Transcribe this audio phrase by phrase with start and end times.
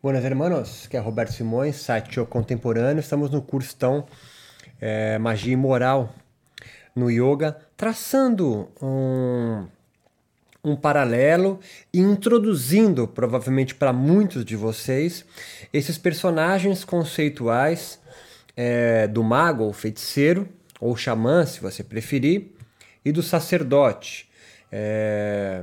[0.00, 3.00] Buenas hermanos, que é Roberto Simões, site O Contemporâneo.
[3.00, 4.06] Estamos no curso então
[4.80, 6.14] é, Magia e Moral
[6.94, 9.66] no Yoga, traçando um,
[10.62, 11.58] um paralelo
[11.92, 15.24] e introduzindo, provavelmente para muitos de vocês,
[15.72, 17.98] esses personagens conceituais
[18.56, 20.48] é, do mago ou feiticeiro,
[20.80, 22.52] ou xamã, se você preferir,
[23.04, 24.30] e do sacerdote.
[24.70, 25.60] É,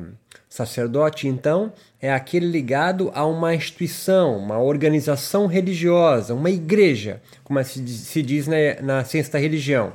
[0.55, 8.21] Sacerdote, então, é aquele ligado a uma instituição, uma organização religiosa, uma igreja, como se
[8.23, 8.47] diz
[8.81, 9.91] na, ciência da religião.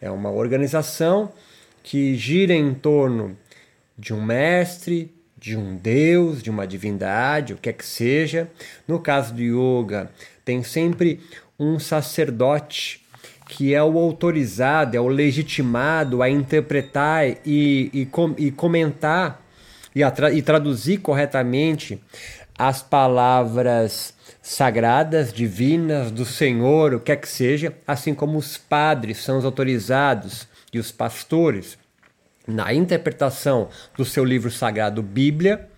[0.00, 1.30] É uma organização
[1.82, 3.36] que gira em torno
[3.98, 8.50] de um mestre, de um deus, de uma divindade, o que é que seja.
[8.88, 10.10] No caso do yoga,
[10.42, 11.20] tem sempre
[11.58, 13.02] um sacerdote
[13.46, 19.41] que é o autorizado, é o legitimado a interpretar e, e, e comentar
[19.94, 22.00] e, tra e traduzir corretamente
[22.58, 29.18] as palavras sagradas, divinas, do Senhor, o que é que seja, assim como os padres
[29.18, 31.78] são os autorizados e os pastores
[32.46, 35.68] na interpretação do seu livro sagrado Bíblia.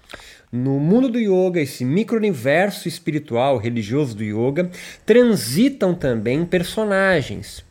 [0.51, 4.71] No mundo do yoga, esse micro-universo espiritual, religioso do yoga,
[5.05, 7.65] transitam também personagens.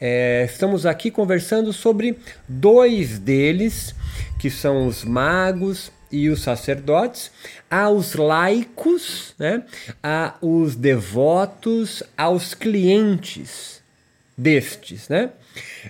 [0.00, 2.16] É, estamos aqui conversando sobre
[2.48, 3.94] dois deles
[4.40, 7.30] que são os magos e os sacerdotes,
[7.70, 9.62] aos laicos, né?
[10.02, 13.79] aos devotos, aos clientes
[14.40, 15.08] destes.
[15.08, 15.30] Né?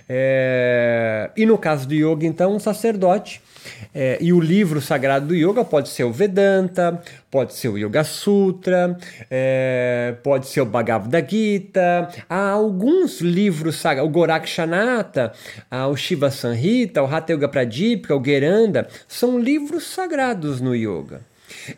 [0.07, 1.29] É...
[1.35, 3.41] E no caso do yoga, então, um sacerdote
[3.93, 8.03] é, e o livro sagrado do yoga pode ser o Vedanta, pode ser o Yoga
[8.03, 8.97] Sutra,
[9.29, 12.09] é, pode ser o Bhagavad Gita.
[12.29, 15.33] Há alguns livros sagrados, o Gorakshanata,
[15.89, 21.21] o Shiva Sanhita, o Hatha Yoga Pradipika, o Geranda, são livros sagrados no yoga.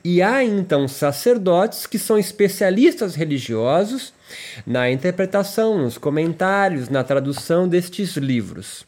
[0.03, 4.13] E há então sacerdotes que são especialistas religiosos
[4.65, 8.85] na interpretação, nos comentários, na tradução destes livros.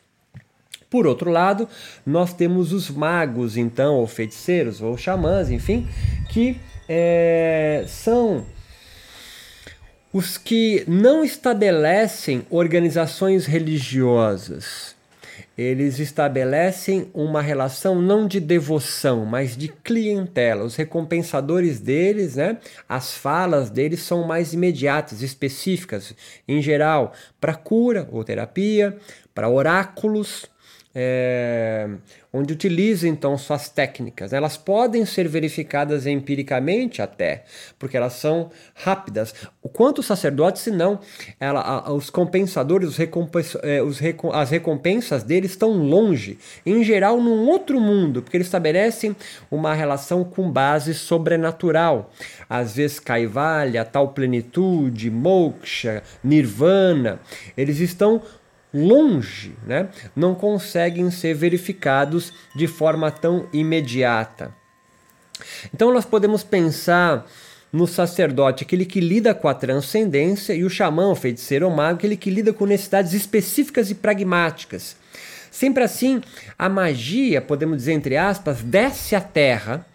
[0.89, 1.67] Por outro lado,
[2.05, 5.87] nós temos os magos, então, ou feiticeiros, ou xamãs, enfim,
[6.29, 8.45] que é, são
[10.13, 14.94] os que não estabelecem organizações religiosas.
[15.57, 20.65] Eles estabelecem uma relação não de devoção, mas de clientela.
[20.65, 22.57] Os recompensadores deles, né,
[22.89, 26.13] as falas deles são mais imediatas, específicas,
[26.47, 28.97] em geral, para cura ou terapia,
[29.33, 30.45] para oráculos,
[30.95, 31.89] é,
[32.31, 34.31] onde utiliza então suas técnicas.
[34.31, 37.43] Elas podem ser verificadas empiricamente até,
[37.77, 39.35] porque elas são rápidas.
[39.61, 40.99] O quanto os sacerdotes, se não,
[41.37, 43.99] ela, a, os compensadores, os recompens, é, os,
[44.33, 49.13] as recompensas deles estão longe, em geral num outro mundo, porque eles estabelecem
[49.51, 52.11] uma relação com base sobrenatural.
[52.49, 57.19] Às vezes Kaivalya, tal plenitude, moksha, nirvana,
[57.57, 58.21] eles estão
[58.75, 64.53] longe, né, não conseguem ser verificados de forma tão imediata.
[65.73, 67.25] Então nós podemos pensar
[67.71, 71.97] no sacerdote, aquele que lida com a transcendência, e o xamã, o feiticeiro ou mago,
[71.97, 74.95] aquele que lida com necessidades específicas e pragmáticas.
[75.51, 76.21] Sempre assim,
[76.57, 79.85] a magia, podemos dizer entre aspas, desce à terra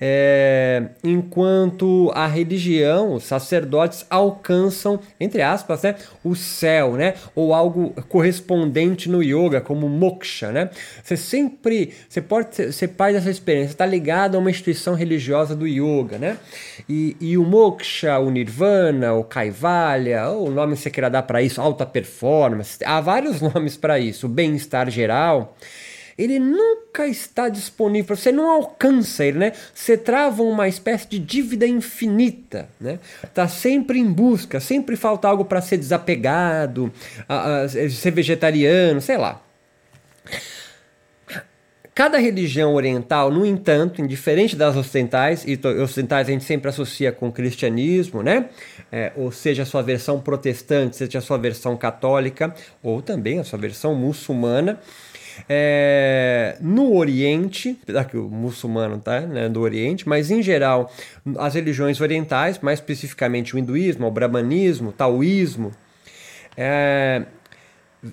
[0.00, 7.94] é, enquanto a religião, os sacerdotes alcançam, entre aspas, né, o céu, né, ou algo
[8.08, 10.70] correspondente no yoga, como moksha, né?
[11.02, 15.66] Você sempre, você pode ser parte dessa experiência, está ligado a uma instituição religiosa do
[15.66, 16.36] yoga, né?
[16.88, 21.40] E, e o moksha, o nirvana, o kaivalya, o nome que você queira dar para
[21.40, 25.56] isso, alta performance, há vários nomes para isso, bem-estar geral
[26.18, 29.52] ele nunca está disponível, você não alcança ele, né?
[29.74, 32.98] Você trava uma espécie de dívida infinita, né?
[33.34, 36.90] Tá sempre em busca, sempre falta algo para ser desapegado,
[37.28, 39.42] a, a, ser vegetariano, sei lá.
[41.96, 47.28] Cada religião oriental, no entanto, indiferente das ocidentais, e ocidentais a gente sempre associa com
[47.28, 48.50] o cristianismo, né?
[48.92, 53.44] É, ou seja, a sua versão protestante, seja a sua versão católica, ou também a
[53.44, 54.78] sua versão muçulmana,
[55.48, 57.78] é, no Oriente,
[58.08, 60.92] que o muçulmano tá né, do Oriente, mas em geral
[61.38, 65.72] as religiões orientais, mais especificamente o hinduísmo, o brahmanismo, o taoísmo,
[66.56, 67.24] é,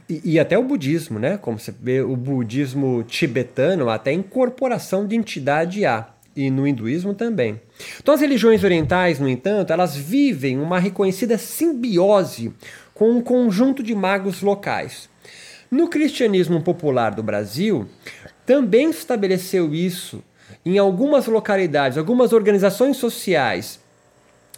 [0.10, 1.38] e, e, até o budismo, né?
[1.38, 6.08] Como você vê, o budismo tibetano, até incorporação de entidade há.
[6.36, 7.62] E no hinduísmo também.
[8.00, 12.52] Então, as religiões orientais, no entanto, elas vivem uma reconhecida simbiose
[12.92, 15.08] com um conjunto de magos locais.
[15.74, 17.90] No cristianismo popular do Brasil,
[18.46, 20.24] também estabeleceu isso
[20.64, 23.80] em algumas localidades, algumas organizações sociais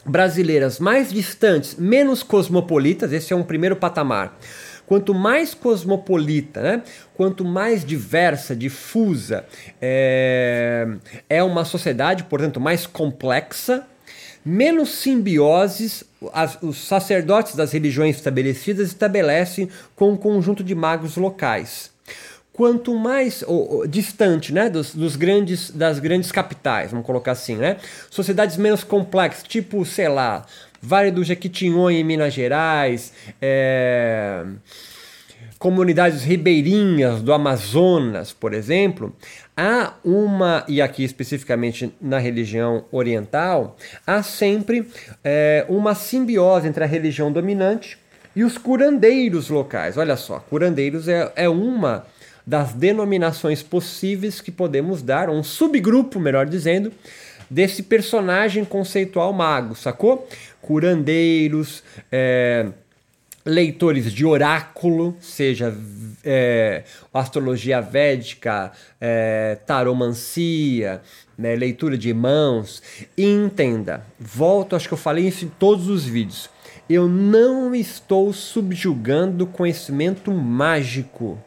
[0.06, 4.38] brasileiras mais distantes, menos cosmopolitas, esse é um primeiro patamar.
[4.86, 6.84] Quanto mais cosmopolita, né?
[7.16, 9.46] quanto mais diversa, difusa
[9.82, 10.86] é,
[11.30, 13.88] é uma sociedade, portanto, mais complexa,
[14.46, 21.94] menos simbioses as, os sacerdotes das religiões estabelecidas estabelecem com um conjunto de magos locais
[22.56, 27.58] quanto mais ou, ou, distante né, dos, dos, grandes, das grandes capitais, vamos colocar assim,
[27.58, 27.78] né?
[28.10, 30.46] Sociedades menos complexas, tipo, sei lá,
[30.82, 33.12] Vale do Jequitinhonha em Minas Gerais,
[33.42, 34.46] é,
[35.60, 39.14] comunidades ribeirinhas do Amazonas, por exemplo,
[39.56, 44.88] há uma, e aqui especificamente na religião oriental, há sempre
[45.24, 47.98] é, uma simbiose entre a religião dominante
[48.36, 49.98] e os curandeiros locais.
[49.98, 52.06] Olha só, curandeiros é, é uma
[52.46, 56.92] das denominações possíveis que podemos dar, um subgrupo, melhor dizendo,
[57.50, 60.28] desse personagem conceitual mago, sacou?
[60.62, 62.68] Curandeiros, é,
[63.46, 65.76] leitores de oráculo, seja
[66.24, 66.84] é,
[67.14, 71.02] astrologia védica, é, taromancia,
[71.38, 72.82] né, leitura de mãos.
[73.18, 76.50] entenda, volto, acho que eu falei isso em todos os vídeos.
[76.90, 81.40] Eu não estou subjugando conhecimento mágico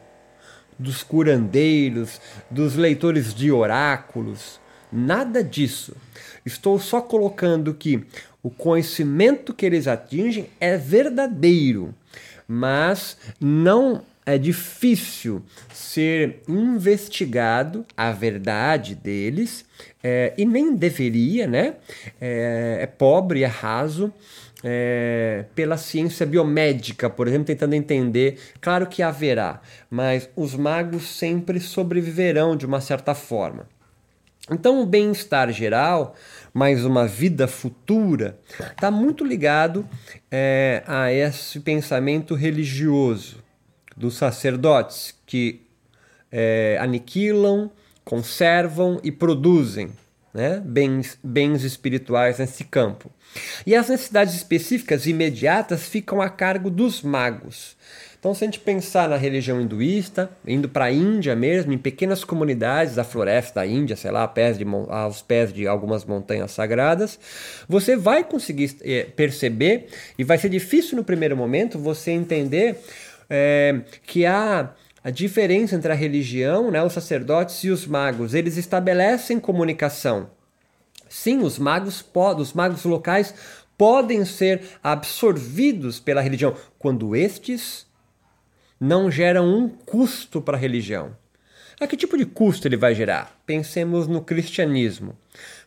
[0.79, 4.61] dos curandeiros, dos leitores de oráculos,
[4.93, 5.97] nada disso.
[6.45, 8.05] Estou só colocando que
[8.43, 11.95] o conhecimento que eles atingem é verdadeiro,
[12.47, 15.43] mas não é difícil
[15.73, 19.65] ser investigado a verdade deles
[20.03, 21.77] é, e nem deveria, né?
[22.21, 24.13] É, é pobre, é raso
[24.63, 28.39] é, pela ciência biomédica, por exemplo, tentando entender.
[28.61, 33.67] Claro que haverá, mas os magos sempre sobreviverão de uma certa forma.
[34.51, 36.15] Então, o bem-estar geral,
[36.55, 38.39] mais uma vida futura,
[38.71, 39.87] está muito ligado
[40.31, 43.43] é, a esse pensamento religioso
[43.97, 45.63] dos sacerdotes que
[46.33, 47.71] é, aniquilam,
[48.05, 49.91] conservam e produzem
[50.33, 53.11] né, bens, bens espirituais nesse campo.
[53.67, 57.77] E as necessidades específicas imediatas ficam a cargo dos magos.
[58.19, 62.25] Então, se a gente pensar na religião hinduísta, indo para a Índia mesmo, em pequenas
[62.25, 67.17] comunidades da floresta da Índia, sei lá, pés de, aos pés de algumas montanhas sagradas,
[67.69, 69.87] você vai conseguir é, perceber,
[70.19, 72.81] e vai ser difícil no primeiro momento você entender
[73.31, 74.75] é, que há
[75.05, 78.35] a diferença entre a religião, né, os sacerdotes e os magos.
[78.35, 80.29] Eles estabelecem comunicação.
[81.09, 82.05] Sim, os magos,
[82.37, 83.33] os magos locais
[83.79, 87.88] podem ser absorvidos pela religião quando estes
[88.81, 91.17] não geram um custo para a religião.
[91.81, 93.41] A que tipo de custo ele vai gerar?
[93.47, 95.17] Pensemos no cristianismo.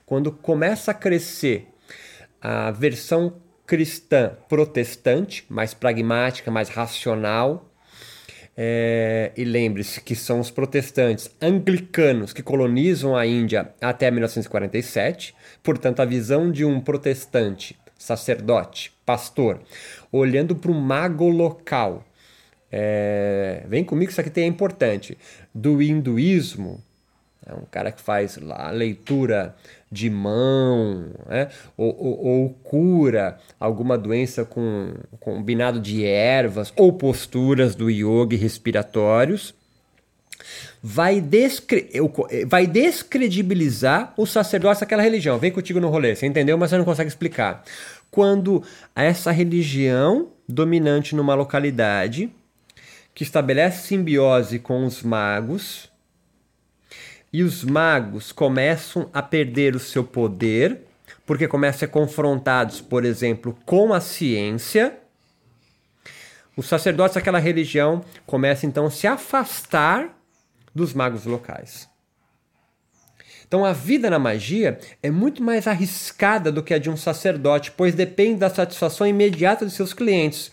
[0.06, 1.68] Quando começa a crescer
[2.42, 3.36] a versão
[3.66, 7.72] cristã protestante, mais pragmática, mais racional,
[8.58, 15.34] é, e lembre-se que são os protestantes anglicanos que colonizam a Índia até 1947.
[15.64, 19.62] Portanto, a visão de um protestante, sacerdote, pastor,
[20.12, 22.04] olhando para o mago local.
[22.71, 25.18] É, vem comigo, isso aqui é importante.
[25.53, 26.81] Do hinduísmo,
[27.45, 29.56] é um cara que faz a leitura
[29.91, 31.50] de mão, né?
[31.75, 39.54] ou, ou, ou, cura alguma doença com combinado de ervas ou posturas do yoga respiratórios,
[40.81, 41.90] vai, descre
[42.47, 45.37] vai descredibilizar o sacerdote daquela religião.
[45.37, 47.63] Vem contigo no rolê, você entendeu, mas você não consegue explicar.
[48.09, 48.63] Quando
[48.95, 52.30] essa religião dominante numa localidade
[53.13, 55.91] que estabelece simbiose com os magos
[57.33, 60.81] e os magos começam a perder o seu poder,
[61.25, 64.97] porque começam a ser confrontados, por exemplo, com a ciência.
[66.57, 70.18] Os sacerdotes daquela religião começam então a se afastar
[70.75, 71.91] dos magos locais.
[73.52, 77.70] Então a vida na magia é muito mais arriscada do que a de um sacerdote,
[77.76, 80.50] pois depende da satisfação imediata dos seus clientes.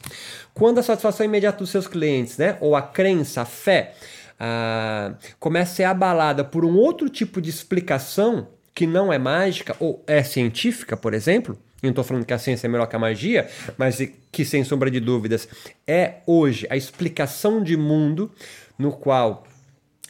[0.52, 3.94] Quando a satisfação imediata dos seus clientes, né, ou a crença, a fé,
[4.40, 9.76] ah, começa a ser abalada por um outro tipo de explicação que não é mágica
[9.78, 12.98] ou é científica, por exemplo, não estou falando que a ciência é melhor que a
[12.98, 14.02] magia, mas
[14.32, 15.48] que, sem sombra de dúvidas,
[15.86, 18.28] é hoje a explicação de mundo
[18.76, 19.44] no qual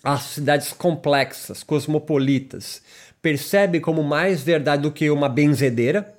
[0.08, 2.80] as cidades complexas, cosmopolitas,
[3.20, 6.14] percebem como mais verdade do que uma benzedeira,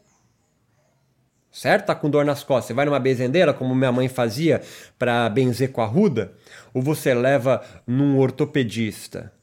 [1.52, 1.88] certo?
[1.88, 4.62] Tá com dor nas costas, você vai numa benzendeira, como minha mãe fazia
[5.00, 6.34] para benzer com a ruda,
[6.72, 9.34] ou você leva num ortopedista?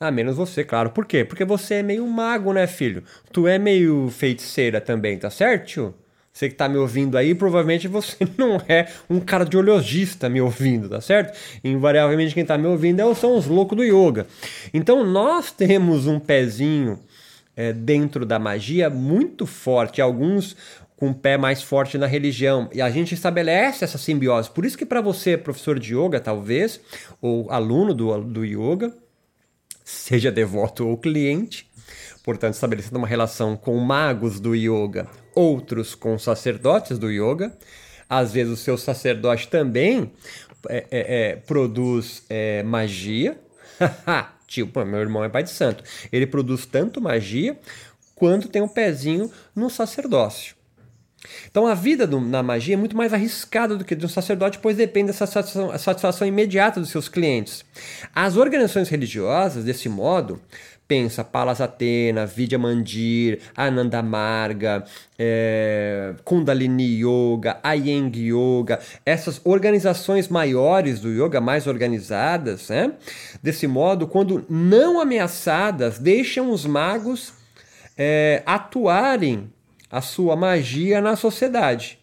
[0.00, 0.90] Ah, menos você, claro.
[0.90, 1.24] Por quê?
[1.24, 3.04] Porque você é meio mago, né, filho?
[3.32, 5.94] Tu é meio feiticeira também, tá certo?
[6.38, 11.00] Você que tá me ouvindo aí, provavelmente você não é um cardiologista me ouvindo, tá
[11.00, 11.36] certo?
[11.64, 14.24] Invariavelmente quem tá me ouvindo é são os loucos do yoga.
[14.72, 17.00] Então nós temos um pezinho
[17.56, 20.00] é, dentro da magia muito forte.
[20.00, 20.54] Alguns
[20.94, 22.70] com o pé mais forte na religião.
[22.72, 24.48] E a gente estabelece essa simbiose.
[24.48, 26.80] Por isso que para você, professor de yoga, talvez,
[27.20, 28.94] ou aluno do, do yoga,
[29.84, 31.67] seja devoto ou cliente,
[32.22, 37.52] portanto, estabelecendo uma relação com magos do yoga, outros com sacerdotes do yoga.
[38.08, 40.10] Às vezes o seu sacerdote também
[40.68, 43.38] é, é, é, produz é, magia.
[44.46, 45.84] tipo, meu irmão é pai de santo.
[46.10, 47.58] Ele produz tanto magia
[48.14, 50.58] quanto tem um pezinho no sacerdócio.
[51.50, 54.58] Então a vida do, na magia é muito mais arriscada do que de um sacerdote,
[54.58, 57.64] pois depende dessa satisfação, satisfação imediata dos seus clientes.
[58.14, 60.40] As organizações religiosas, desse modo,
[60.88, 64.84] pensa Palas Atena, Vidya Mandir, Ananda Marga,
[65.18, 72.94] é, Kundalini Yoga, Ayeng Yoga, essas organizações maiores do yoga, mais organizadas, né?
[73.42, 77.34] desse modo, quando não ameaçadas, deixam os magos
[77.96, 79.52] é, atuarem
[79.90, 81.98] a sua magia na sociedade.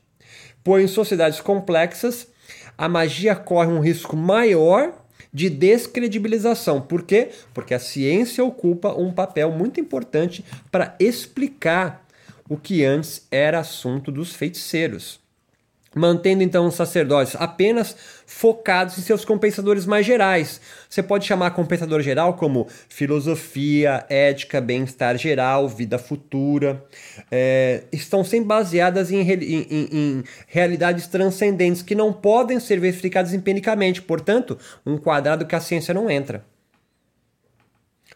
[0.63, 2.27] Pois em sociedades complexas,
[2.77, 5.04] a magia corre um risco maior
[5.35, 6.79] de descredibilização.
[6.79, 7.27] Por quê?
[7.53, 12.07] Porque a ciência ocupa um papel muito importante para explicar
[12.47, 15.24] o que antes era assunto dos feiticeiros
[15.95, 17.95] mantendo então os sacerdotes apenas
[18.27, 20.59] focados em seus compensadores mais gerais.
[20.89, 26.83] Você pode chamar compensador geral como filosofia, ética, bem-estar geral, vida futura.
[27.31, 34.01] É, estão sempre baseadas em, em, em, realidades transcendentes que não podem ser verificadas empiricamente,
[34.01, 36.43] portanto, um quadrado que a ciência não entra.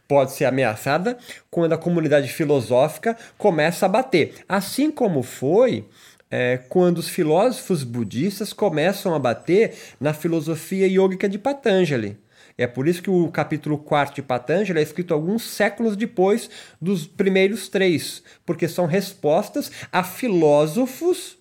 [0.08, 1.18] Pode ser ameaçada
[1.52, 4.34] quando a comunidade filosófica começa a bater.
[4.50, 5.86] Assim como foi
[6.30, 12.18] é, quando os filósofos budistas começam a bater na filosofia yógica de Patanjali.
[12.58, 17.08] É por isso que o capítulo 4 de Patanjali é escrito alguns séculos depois dos
[17.08, 21.38] primeiros três, porque são respostas a filósofos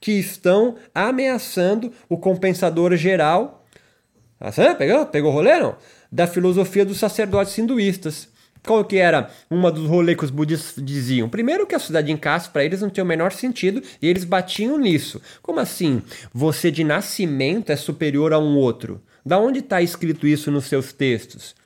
[0.00, 3.66] que estão ameaçando o compensador geral.
[4.40, 5.06] Ah, pegou?
[5.06, 5.76] Pegou o rolê, não?
[6.10, 8.31] Da filosofia dos sacerdotes hinduístas.
[8.64, 11.28] Qual que era uma dos rolês que os budistas diziam?
[11.28, 14.24] Primeiro que a cidade em caça para eles não tinha o menor sentido e eles
[14.24, 15.20] batiam nisso.
[15.42, 16.00] Como assim?
[16.32, 19.02] Você de nascimento é superior a um outro?
[19.26, 21.56] Da onde está escrito isso nos seus textos?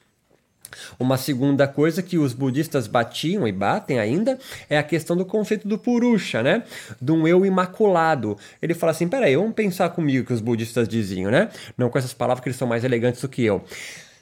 [0.98, 4.38] Uma segunda coisa que os budistas batiam e batem ainda
[4.68, 6.62] é a questão do conceito do purusha, né?
[7.00, 8.36] De um eu imaculado.
[8.60, 11.50] Ele fala assim: peraí, vamos pensar comigo que os budistas diziam, né?
[11.76, 13.64] Não com essas palavras que eles são mais elegantes do que eu.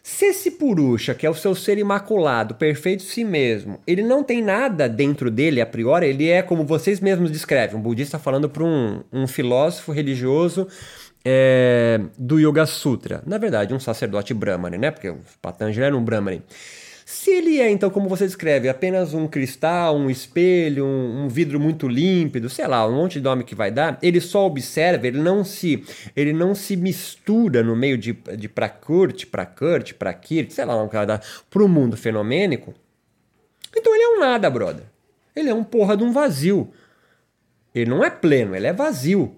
[0.06, 4.22] Se esse Purusha, que é o seu ser imaculado, perfeito em si mesmo, ele não
[4.22, 8.46] tem nada dentro dele a priori, ele é como vocês mesmos descrevem, um budista falando
[8.46, 10.68] para um, um filósofo religioso
[11.24, 13.22] é, do Yoga Sutra.
[13.24, 14.90] Na verdade, um sacerdote Brahmani, né?
[14.90, 16.42] Porque o Patanjali era um Brahmani.
[17.04, 21.60] Se ele é, então, como você descreve, apenas um cristal, um espelho, um, um, vidro
[21.60, 25.18] muito límpido, sei lá, um monte de nome que vai dar, ele só observa, ele
[25.18, 25.84] não se,
[26.16, 30.96] ele não se mistura no meio de, de Prakurt, Prakurt, Prakir, sei lá, um que
[30.96, 32.72] vai dar, pro mundo fenomênico.
[33.76, 34.84] Então ele é um nada, brother.
[35.36, 36.72] Ele é um porra de um vazio.
[37.74, 39.36] Ele não é pleno, ele é vazio.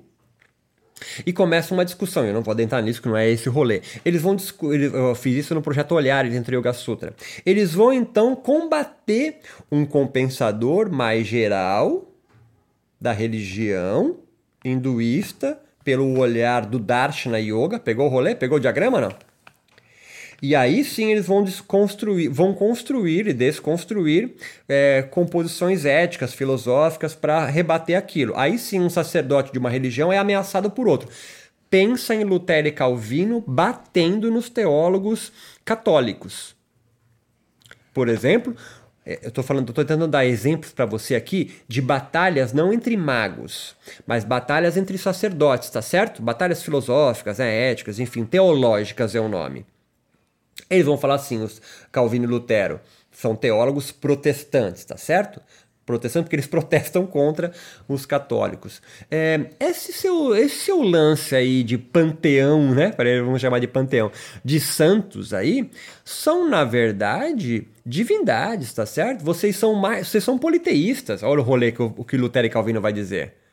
[1.26, 3.82] E começa uma discussão, eu não vou adentrar nisso, que não é esse rolê.
[4.04, 7.14] Eles vão eu fiz isso no projeto Olhares entre Yoga Sutra.
[7.44, 12.10] Eles vão então combater um compensador mais geral
[13.00, 14.16] da religião
[14.64, 17.78] hinduísta pelo olhar do Darshana Yoga.
[17.78, 18.34] Pegou o rolê?
[18.34, 19.25] Pegou o diagrama não?
[20.42, 24.34] E aí sim eles vão desconstruir, vão construir e desconstruir
[24.68, 28.34] é, composições éticas, filosóficas para rebater aquilo.
[28.36, 31.08] Aí sim um sacerdote de uma religião é ameaçado por outro.
[31.70, 35.32] Pensa em Lutero e Calvino batendo nos teólogos
[35.64, 36.54] católicos.
[37.92, 38.54] Por exemplo,
[39.06, 42.96] é, eu estou falando, estou tentando dar exemplos para você aqui de batalhas não entre
[42.96, 43.74] magos,
[44.06, 46.20] mas batalhas entre sacerdotes, tá certo?
[46.20, 49.64] Batalhas filosóficas, né, éticas, enfim, teológicas é o nome.
[50.68, 51.60] Eles vão falar assim, os
[51.92, 52.80] Calvino e Lutero
[53.10, 55.40] são teólogos protestantes, tá certo?
[55.86, 57.52] Protestantes porque eles protestam contra
[57.88, 58.82] os católicos.
[59.10, 62.92] É, esse, seu, esse seu lance aí de panteão, né?
[63.24, 64.10] Vamos chamar de panteão,
[64.44, 65.70] de santos aí,
[66.04, 69.24] são, na verdade, divindades, tá certo?
[69.24, 70.08] Vocês são mais.
[70.08, 71.22] Vocês são politeístas.
[71.22, 73.45] Olha o rolê que o, que Lutero e Calvino vai dizer.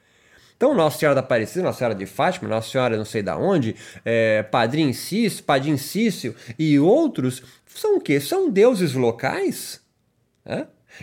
[0.56, 3.76] Então, Nossa Senhora da Aparecida, Nossa Senhora de Fátima, Nossa Senhora não sei da onde,
[4.06, 5.44] é, Padre Cício,
[5.78, 8.20] Cício e outros são o quê?
[8.20, 9.82] São deuses locais.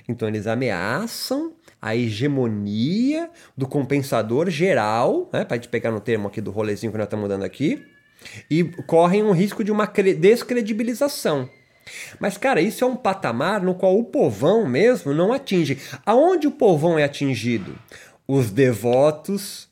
[0.08, 5.44] Então eles ameaçam a hegemonia do compensador geral, né?
[5.44, 7.84] para a gente pegar no termo aqui do rolezinho que nós estamos dando aqui,
[8.50, 11.48] e correm um risco de uma descredibilização.
[12.20, 15.78] Mas, cara, isso é um patamar no qual o povão mesmo não atinge.
[16.04, 17.76] Aonde o povão é atingido?
[18.32, 19.68] Os devotos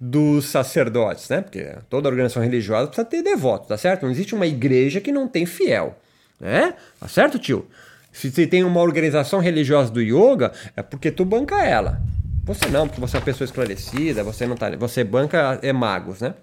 [0.00, 1.40] dos sacerdotes, né?
[1.40, 4.04] Porque toda organização religiosa precisa ter devoto, tá certo?
[4.04, 5.98] Não existe uma igreja que não tem fiel,
[6.38, 6.74] né?
[7.00, 7.66] Tá certo, tio?
[8.12, 12.00] Se tem uma organização religiosa do yoga, é porque tu banca ela.
[12.44, 16.20] Você não, porque você é uma pessoa esclarecida, você não tá, você banca é magos,
[16.20, 16.34] né?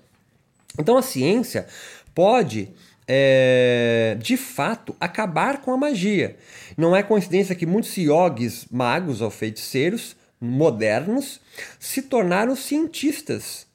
[0.78, 1.66] Então a ciência
[2.14, 2.70] pode
[3.08, 6.36] é, de fato acabar com a magia.
[6.76, 11.40] Não é coincidência que muitos yogis, magos ou feiticeiros modernos
[11.80, 13.68] se tornaram cientistas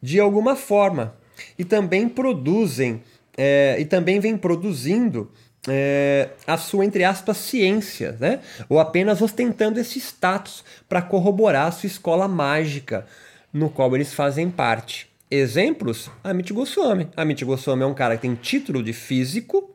[0.00, 1.16] de alguma forma
[1.58, 3.02] e também produzem
[3.36, 5.30] é, e também vem produzindo
[5.68, 8.40] é, a sua, entre aspas, ciência, né?
[8.68, 13.06] ou apenas ostentando esse status para corroborar a sua escola mágica
[13.52, 15.08] no qual eles fazem parte.
[15.30, 16.10] Exemplos?
[16.22, 17.08] Amit Goswami.
[17.16, 19.71] Amit Goswami é um cara que tem título de físico,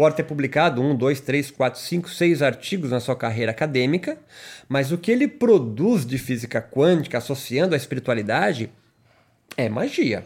[0.00, 4.16] pode ter publicado um, dois, três, quatro, cinco, seis artigos na sua carreira acadêmica,
[4.66, 8.70] mas o que ele produz de física quântica associando a espiritualidade
[9.58, 10.24] é magia.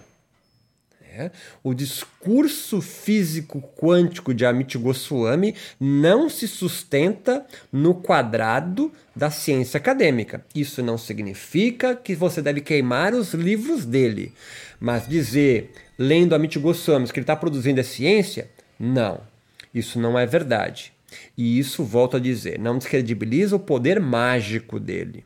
[1.03, 1.33] É.
[1.61, 10.47] O discurso físico quântico de Amit Goswami não se sustenta no quadrado da ciência acadêmica.
[10.55, 14.33] Isso não significa que você deve queimar os livros dele,
[14.79, 19.34] mas dizer, lendo Amit Goswami, que ele está produzindo a ciência, não.
[19.75, 20.93] Isso não é verdade.
[21.37, 25.25] E isso, volto a dizer, não descredibiliza o poder mágico dele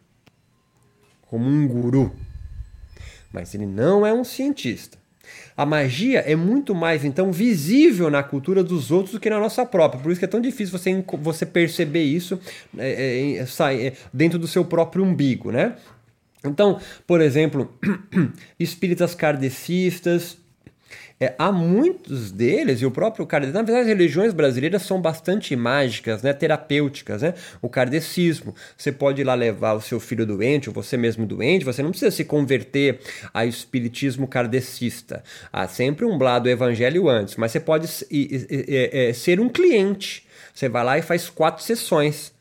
[1.28, 2.12] como um guru.
[3.32, 4.98] Mas ele não é um cientista.
[5.56, 9.66] A magia é muito mais, então, visível na cultura dos outros do que na nossa
[9.66, 10.00] própria.
[10.00, 12.40] Por isso que é tão difícil você, você perceber isso
[12.78, 15.76] é, é, é, dentro do seu próprio umbigo, né?
[16.44, 17.76] Então, por exemplo,
[18.58, 20.38] espíritas kardecistas,
[21.20, 25.56] é, há muitos deles, e o próprio Kardec, na verdade as religiões brasileiras são bastante
[25.56, 27.34] mágicas, né, terapêuticas, né?
[27.60, 31.64] O kardecismo, você pode ir lá levar o seu filho doente, ou você mesmo doente,
[31.64, 33.00] você não precisa se converter
[33.34, 35.24] a espiritismo kardecista.
[35.52, 40.26] Há sempre um lado evangelho antes, mas você pode é, ser um cliente.
[40.54, 42.32] Você vai lá e faz quatro sessões.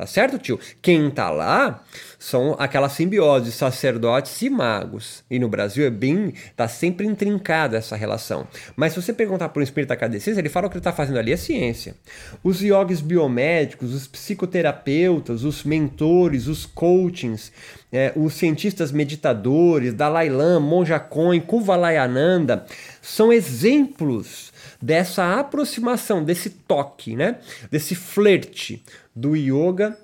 [0.00, 0.58] Tá certo, tio?
[0.80, 1.84] Quem tá lá
[2.18, 5.22] são aquela simbiose sacerdotes e magos.
[5.30, 6.32] E no Brasil é bem.
[6.56, 8.48] tá sempre intrincada essa relação.
[8.74, 11.18] Mas se você perguntar para um espírita kardecista, ele fala o que ele está fazendo
[11.18, 11.94] ali é ciência.
[12.42, 17.52] Os yogis biomédicos, os psicoterapeutas, os mentores, os coachings,
[17.92, 22.64] é, os cientistas meditadores, Dalai Lama, Monja Coen, Kuvalayananda,
[23.02, 24.50] são exemplos
[24.80, 27.38] dessa aproximação, desse toque, né?
[27.70, 28.82] desse flerte
[29.14, 29.98] do yoga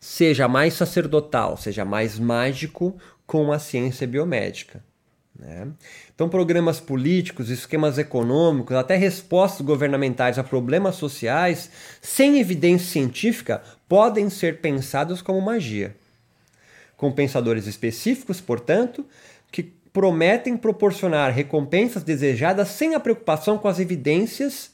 [0.00, 4.82] seja mais sacerdotal, seja mais mágico com a ciência biomédica.
[5.38, 5.68] Né?
[6.14, 11.70] Então, programas políticos, esquemas econômicos, até respostas governamentais a problemas sociais,
[12.02, 15.94] sem evidência científica, podem ser pensados como magia.
[16.96, 19.06] Com pensadores específicos, portanto,
[19.52, 19.62] que
[19.98, 24.70] prometem proporcionar recompensas desejadas sem a preocupação com as evidências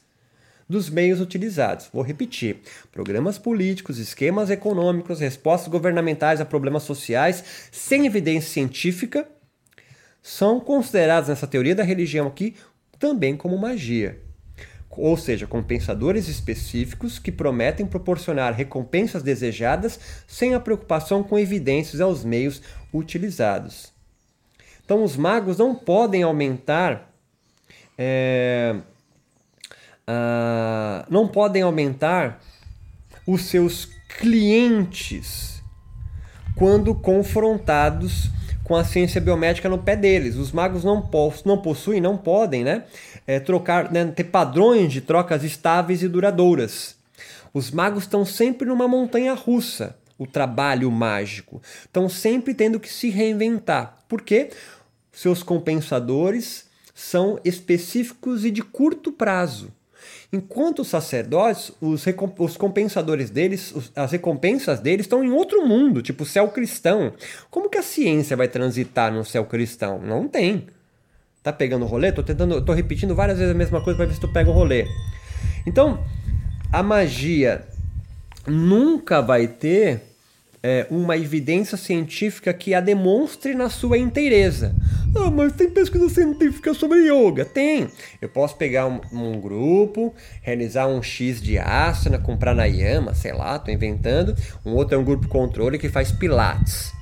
[0.69, 1.89] dos meios utilizados.
[1.91, 2.59] Vou repetir:
[2.93, 9.27] programas políticos, esquemas econômicos, respostas governamentais a problemas sociais sem evidência científica
[10.23, 12.55] são considerados nessa teoria da religião aqui
[12.99, 14.21] também como magia.
[14.91, 22.27] Ou seja, compensadores específicos que prometem proporcionar recompensas desejadas sem a preocupação com evidências aos
[22.27, 22.61] meios
[22.93, 23.94] utilizados.
[24.85, 27.11] Então, os magos não podem aumentar
[27.97, 28.75] é,
[31.09, 32.41] não podem aumentar
[33.27, 35.63] os seus clientes
[36.57, 38.31] quando confrontados
[38.63, 40.37] com a ciência biomédica no pé deles.
[40.37, 41.09] Os magos não,
[41.45, 42.85] não possuem, não podem, né,
[43.27, 46.97] é, trocar, né, ter padrões de trocas estáveis e duradouras.
[47.53, 51.63] Os magos estão sempre numa montanha russa, o trabalho mágico.
[51.85, 53.99] Estão sempre tendo que se reinventar.
[54.09, 54.51] Por quê?
[55.15, 59.73] Seus compensadores são específicos e de curto prazo.
[60.33, 62.05] Enquanto os sacerdotes, os,
[62.39, 67.13] os compensadores deles, os, as recompensas deles estão em outro mundo, tipo céu cristão.
[67.51, 70.01] Como que a ciência vai transitar no céu cristão?
[70.01, 70.67] Não tem.
[71.43, 72.11] Tá pegando o rolê?
[72.11, 74.53] Tô tentando, tô repetindo várias vezes a mesma coisa para ver se tu pega o
[74.53, 74.87] rolê.
[75.67, 76.05] Então,
[76.73, 77.65] a magia
[78.47, 80.03] nunca vai ter
[80.67, 84.75] é, uma evidência científica que a demonstre na sua inteireza.
[85.15, 87.45] Ah, mas tem pesquisa científica sobre yoga?
[87.45, 87.87] Tem.
[88.19, 93.59] Eu posso pegar um, um grupo, realizar um X de asana com pranayama, sei lá,
[93.59, 94.35] tô inventando.
[94.65, 96.95] Um outro é um grupo controle que faz pilates.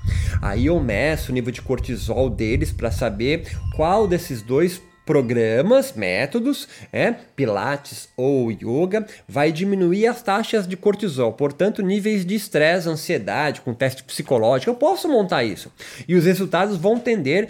[0.42, 3.44] Aí eu meço o nível de cortisol deles para saber
[3.77, 11.33] qual desses dois programas, métodos, é, pilates ou yoga, vai diminuir as taxas de cortisol,
[11.33, 14.71] portanto, níveis de estresse, ansiedade, com teste psicológico.
[14.71, 15.73] Eu posso montar isso.
[16.07, 17.49] E os resultados vão tender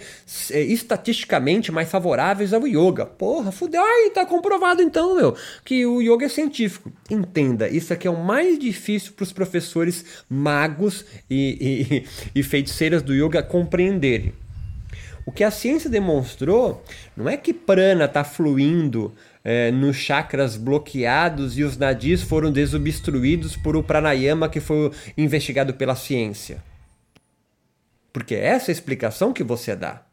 [0.51, 3.05] é, estatisticamente mais favoráveis ao yoga.
[3.05, 3.81] Porra, fudeu.
[3.83, 6.91] Ai, tá comprovado então, meu, que o yoga é científico.
[7.09, 13.01] Entenda, isso aqui é o mais difícil para os professores magos e, e, e feiticeiras
[13.01, 14.33] do yoga compreenderem.
[15.25, 16.83] O que a ciência demonstrou
[17.15, 23.55] não é que prana está fluindo é, nos chakras bloqueados e os nadis foram desobstruídos
[23.55, 26.63] por o pranayama que foi investigado pela ciência.
[28.11, 30.03] Porque essa é a explicação que você dá.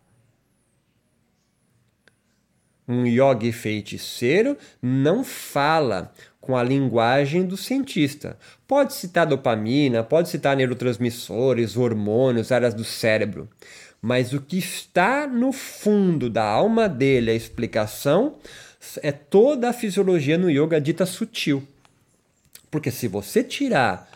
[2.88, 8.36] Um yogi feiticeiro não fala com a linguagem do cientista.
[8.66, 13.48] Pode citar dopamina, pode citar neurotransmissores, hormônios, áreas do cérebro
[14.02, 18.36] mas o que está no fundo da alma dele, a explicação,
[19.02, 21.66] é toda a fisiologia no yoga dita sutil.
[22.70, 24.10] Porque se você tirar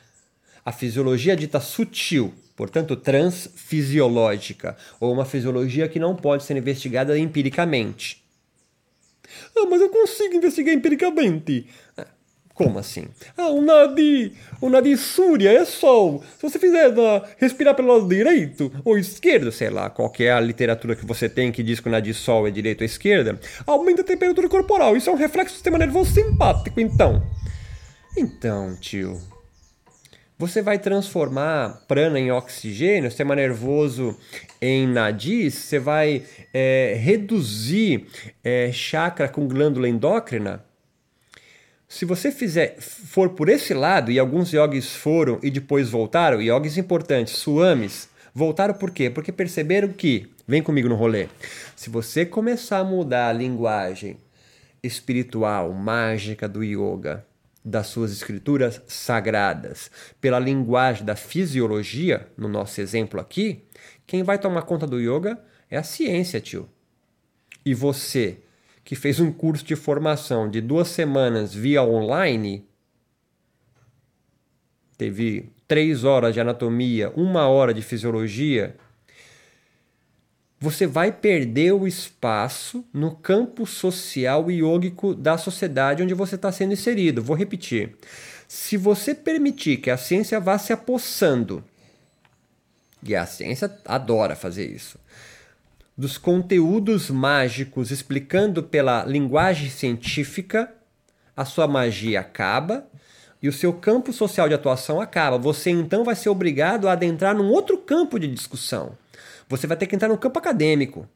[0.65, 8.25] a fisiologia dita sutil, portanto transfisiológica, ou uma fisiologia que não pode ser investigada empiricamente.
[9.57, 11.69] Ah, mas eu consigo investigar empiricamente.
[12.55, 13.09] Como assim?
[13.37, 16.23] Ah, o nadi, o nadi súria é sol.
[16.37, 20.39] Se você fizer uh, respirar pelo lado direito ou esquerdo, sei lá, qual é a
[20.39, 24.03] literatura que você tem que diz que o nadi sol é direito ou esquerda, aumenta
[24.03, 24.97] a temperatura corporal.
[24.97, 27.27] Isso é um reflexo do sistema nervoso simpático, então.
[28.17, 29.21] Então, tio,
[30.39, 34.17] você vai transformar prana em oxigênio, sistema nervoso
[34.63, 38.07] em nadis, você vai é, reduzir
[38.45, 40.65] é, chakra com glândula endócrina
[41.95, 46.77] se você fizer for por esse lado, e alguns yogis foram e depois voltaram, yogis
[46.77, 49.09] importantes, suamis, voltaram por quê?
[49.09, 51.29] Porque perceberam que, vem comigo no rolê,
[51.77, 54.17] se você começar a mudar a linguagem
[54.83, 57.25] espiritual, mágica do yoga,
[57.65, 59.89] das suas escrituras sagradas,
[60.21, 63.63] pela linguagem da fisiologia, no nosso exemplo aqui,
[64.05, 65.39] quem vai tomar conta do yoga
[65.71, 66.69] é a ciência, tio.
[67.65, 68.39] E você,
[68.85, 72.65] que fez um curso de formação de duas semanas via online,
[74.99, 78.77] teve três horas de anatomia, uma hora de fisiologia,
[80.61, 86.51] você vai perder o espaço no campo social e yógico da sociedade onde você está
[86.53, 87.23] sendo inserido.
[87.23, 87.97] Vou repetir.
[88.49, 91.65] Se você permitir que a ciência vá se apossando,
[93.03, 94.99] e a ciência adora fazer isso,
[95.97, 100.75] dos conteúdos mágicos explicando pela linguagem científica,
[101.37, 102.87] a sua magia acaba
[103.41, 105.39] e o seu campo social de atuação acaba.
[105.39, 108.97] Você então vai ser obrigado a adentrar num outro campo de discussão.
[109.49, 111.09] Você vai ter que entrar no campo acadêmico.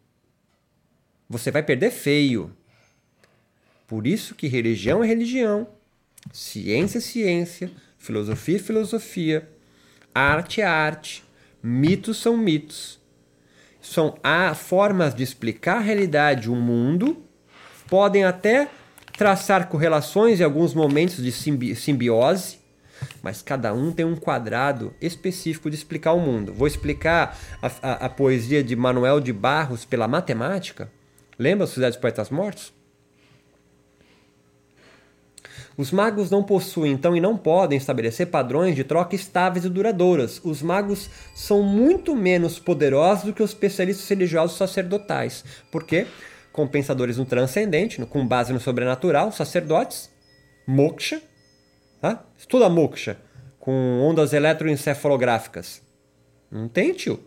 [1.28, 2.54] Você vai perder feio.
[3.86, 5.66] Por isso que religião é religião,
[6.30, 9.48] ciência é ciência, filosofia é filosofia,
[10.14, 11.24] arte é arte,
[11.62, 12.98] mitos são mitos
[13.88, 17.16] são há formas de explicar a realidade, o mundo,
[17.88, 18.68] podem até
[19.16, 22.58] traçar correlações em alguns momentos de simbi simbiose,
[23.22, 26.52] mas cada um tem um quadrado específico de explicar o mundo.
[26.52, 30.90] Vou explicar a, a, a poesia de Manuel de Barros pela matemática.
[31.38, 32.77] Lembra os Cidades Poetas Mortos?
[35.78, 40.40] Os magos não possuem, então, e não podem estabelecer padrões de troca estáveis e duradouras.
[40.42, 45.44] Os magos são muito menos poderosos do que os especialistas religiosos sacerdotais.
[45.70, 46.08] Por quê?
[46.52, 50.10] Compensadores no transcendente, com base no sobrenatural, sacerdotes,
[50.66, 51.22] moksha,
[52.00, 52.24] tá?
[52.36, 53.16] estuda moksha,
[53.60, 55.80] com ondas eletroencefalográficas.
[56.50, 57.20] Não tem, tio.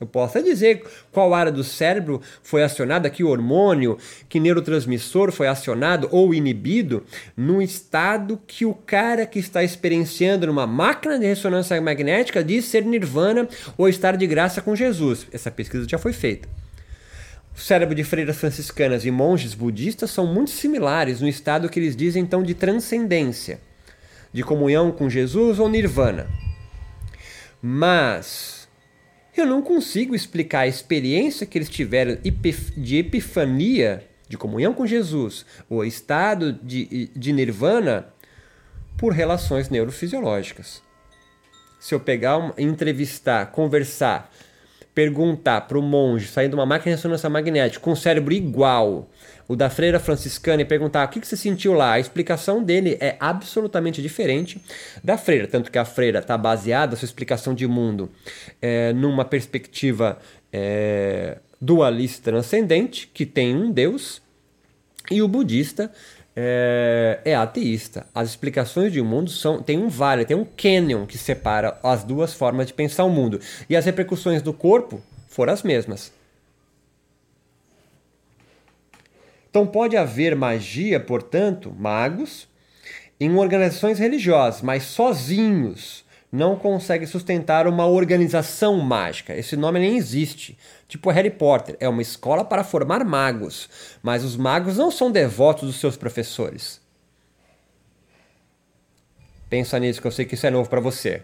[0.00, 6.08] Eu posso dizer qual área do cérebro foi acionada, que hormônio, que neurotransmissor foi acionado
[6.12, 7.04] ou inibido,
[7.36, 12.84] no estado que o cara que está experienciando numa máquina de ressonância magnética diz ser
[12.84, 15.26] nirvana ou estar de graça com Jesus.
[15.32, 16.48] Essa pesquisa já foi feita.
[17.56, 21.96] O cérebro de freiras franciscanas e monges budistas são muito similares no estado que eles
[21.96, 23.60] dizem então de transcendência,
[24.32, 26.28] de comunhão com Jesus ou nirvana.
[27.60, 28.57] Mas
[29.40, 32.18] eu não consigo explicar a experiência que eles tiveram
[32.76, 38.08] de epifania, de comunhão com Jesus, ou estado de, de nirvana,
[38.96, 40.82] por relações neurofisiológicas.
[41.78, 44.30] Se eu pegar, entrevistar, conversar
[44.98, 49.08] perguntar para o monge sair de uma máquina de ressonância magnética com cérebro igual
[49.46, 52.98] o da freira franciscana e perguntar o que, que você sentiu lá, a explicação dele
[53.00, 54.60] é absolutamente diferente
[55.04, 55.46] da freira.
[55.46, 58.10] Tanto que a freira está baseada, sua explicação de mundo,
[58.60, 60.18] é, numa perspectiva
[60.52, 64.20] é, dualista transcendente, que tem um Deus,
[65.12, 65.92] e o budista
[66.40, 68.06] é, é, ateísta.
[68.14, 72.32] As explicações de mundo são tem um vale, tem um canyon que separa as duas
[72.32, 73.40] formas de pensar o mundo.
[73.68, 76.12] E as repercussões do corpo foram as mesmas.
[79.50, 82.46] Então pode haver magia, portanto, magos,
[83.18, 89.34] em organizações religiosas, mas sozinhos não conseguem sustentar uma organização mágica.
[89.34, 90.58] Esse nome nem existe.
[90.86, 93.68] Tipo Harry Potter, é uma escola para formar magos,
[94.02, 96.80] mas os magos não são devotos dos seus professores.
[99.48, 101.22] Pensa nisso que eu sei que isso é novo para você.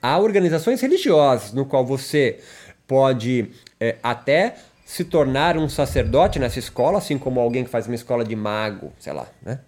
[0.00, 2.38] Há organizações religiosas no qual você
[2.86, 7.94] pode é, até se tornar um sacerdote nessa escola, assim como alguém que faz uma
[7.94, 9.60] escola de mago, sei lá, né?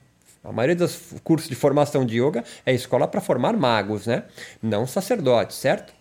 [0.44, 4.24] A maioria dos cursos de formação de yoga é escola para formar magos, né?
[4.62, 5.92] Não sacerdotes, certo?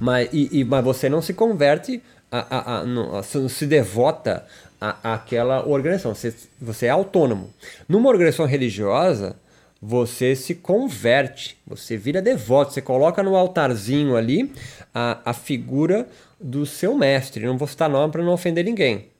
[0.00, 4.46] Mas, e, e, mas você não se converte, a, a, a, não, se devota
[4.80, 6.14] àquela organização.
[6.14, 7.52] Você, você é autônomo.
[7.88, 9.36] Numa organização religiosa,
[9.80, 14.50] você se converte, você vira devoto, você coloca no altarzinho ali
[14.94, 16.08] a, a figura
[16.40, 17.44] do seu mestre.
[17.44, 19.13] Não vou citar nome para não ofender ninguém.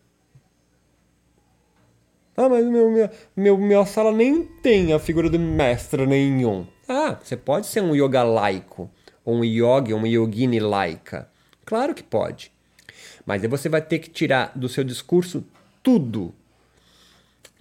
[2.37, 6.66] Ah, mas meu, meu, meu, minha sala nem tem a figura do mestre nenhum.
[6.88, 8.90] Ah, você pode ser um yoga laico,
[9.25, 11.29] ou um yogi, uma yogini laica.
[11.64, 12.53] Claro que pode.
[13.25, 15.44] Mas aí você vai ter que tirar do seu discurso
[15.83, 16.35] tudo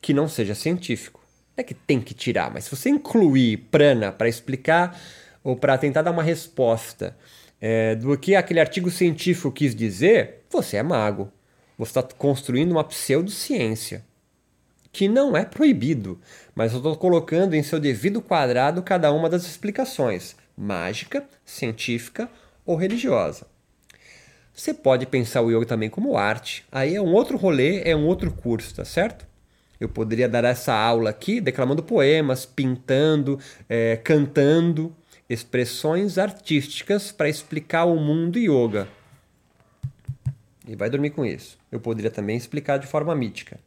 [0.01, 1.21] que não seja científico.
[1.55, 4.99] Não é que tem que tirar, mas se você incluir prana para explicar
[5.43, 7.15] ou para tentar dar uma resposta
[7.61, 11.31] é, do que aquele artigo científico quis dizer, você é mago.
[11.77, 14.03] Você está construindo uma pseudociência.
[14.93, 16.21] Que não é proibido,
[16.53, 22.29] mas eu estou colocando em seu devido quadrado cada uma das explicações: mágica, científica
[22.63, 23.47] ou religiosa.
[24.53, 26.63] Você pode pensar o yoga também como arte.
[26.71, 29.25] Aí é um outro rolê, é um outro curso, tá certo?
[29.79, 34.95] Eu poderia dar essa aula aqui declamando poemas, pintando, é, cantando
[35.27, 38.87] expressões artísticas para explicar o mundo yoga.
[40.67, 41.57] E vai dormir com isso.
[41.71, 43.59] Eu poderia também explicar de forma mítica.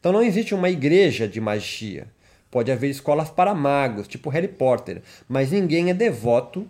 [0.00, 2.08] Então não existe uma igreja de magia.
[2.50, 6.66] Pode haver escolas para magos, tipo Harry Potter, mas ninguém é devoto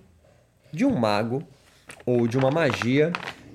[0.72, 1.42] de um mago
[2.04, 3.12] ou de uma magia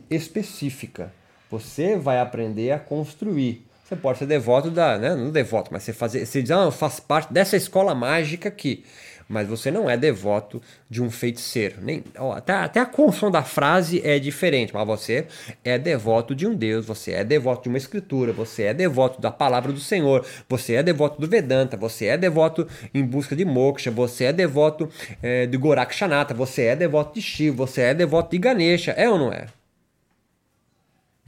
[0.09, 1.13] específica.
[1.51, 3.63] Você vai aprender a construir.
[3.83, 6.71] Você pode ser devoto da, né, não devoto, mas você fazer, você diz, ah, eu
[6.71, 8.83] faço parte dessa escola mágica aqui
[9.27, 11.77] mas você não é devoto de um feiticeiro.
[11.81, 15.27] Nem, ó, até, até a construção da frase é diferente, mas você
[15.63, 19.31] é devoto de um Deus, você é devoto de uma escritura, você é devoto da
[19.31, 23.91] palavra do Senhor, você é devoto do Vedanta, você é devoto em busca de moksha,
[23.91, 24.89] você é devoto
[25.21, 29.17] é, de Gorakshanata, você é devoto de Shiva, você é devoto de Ganesha, é ou
[29.17, 29.47] não é?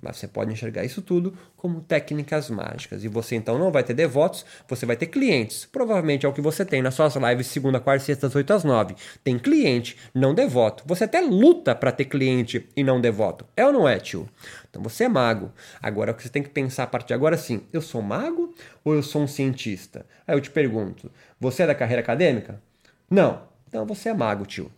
[0.01, 3.03] Mas você pode enxergar isso tudo como técnicas mágicas.
[3.03, 5.65] E você então não vai ter devotos, você vai ter clientes.
[5.65, 8.63] Provavelmente é o que você tem nas suas lives segunda, quarta, sexta, das 8 às
[8.63, 8.95] 9.
[9.23, 10.83] Tem cliente, não devoto.
[10.86, 13.45] Você até luta para ter cliente e não devoto.
[13.55, 14.29] É ou não é, tio?
[14.69, 15.51] Então você é mago.
[15.81, 18.53] Agora o que você tem que pensar a partir de agora assim: eu sou mago
[18.83, 20.05] ou eu sou um cientista?
[20.27, 22.62] Aí eu te pergunto: você é da carreira acadêmica?
[23.10, 23.47] Não.
[23.67, 24.71] Então você é mago, tio.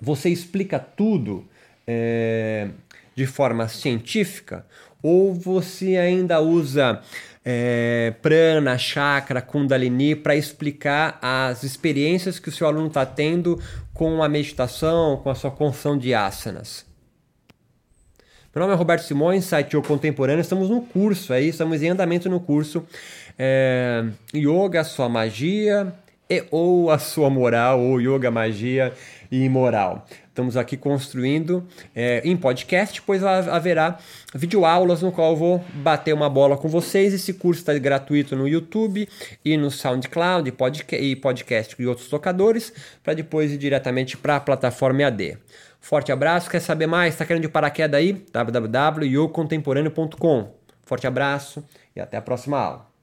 [0.00, 1.46] Você explica tudo.
[1.86, 2.70] É
[3.16, 4.64] de forma científica
[5.02, 7.00] ou você ainda usa
[7.44, 13.60] é, prana, chakra, kundalini para explicar as experiências que o seu aluno está tendo
[13.94, 16.84] com a meditação, com a sua construção de asanas?
[18.54, 20.40] Meu nome é Roberto Simões, site O Contemporâneo.
[20.40, 22.86] Estamos no curso aí, estamos em andamento no curso
[23.38, 25.92] é, Yoga, sua magia
[26.28, 28.92] e ou a sua moral, ou Yoga, magia
[29.30, 30.06] e moral.
[30.36, 33.98] Estamos aqui construindo é, em podcast, pois haverá
[34.34, 37.14] videoaulas no qual eu vou bater uma bola com vocês.
[37.14, 39.08] Esse curso está gratuito no YouTube
[39.42, 40.52] e no SoundCloud
[40.92, 42.70] e podcast e outros tocadores,
[43.02, 45.38] para depois ir diretamente para a plataforma EAD.
[45.80, 47.14] Forte abraço, quer saber mais?
[47.14, 48.22] Está querendo de paraquedas aí?
[48.30, 51.64] www.yocontemporâneo.com Forte abraço
[51.96, 52.95] e até a próxima aula.